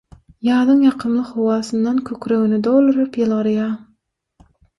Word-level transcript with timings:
Ýazyň 0.45 0.79
ýakymly 0.85 1.25
howasyndan 1.27 1.99
kükregini 2.07 2.59
dolduryp 2.69 3.21
ýylgyrýar. 3.23 3.71